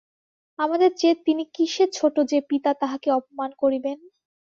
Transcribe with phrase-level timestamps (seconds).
[0.59, 3.97] আমাদের চেয়ে তিনি কিসে ছোটো যে, পিতা তাঁহাকে অপমান করিবেন?